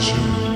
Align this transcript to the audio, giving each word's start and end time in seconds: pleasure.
pleasure. 0.00 0.49